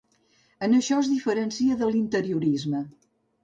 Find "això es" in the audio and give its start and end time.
0.77-1.11